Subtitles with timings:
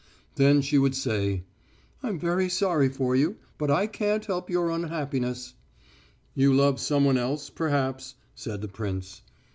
[0.33, 1.43] Then she would say,
[2.01, 5.53] "I'm very sorry for you, but I can't help your unhappiness."
[6.33, 9.21] "You love someone else, perhaps," said the prince.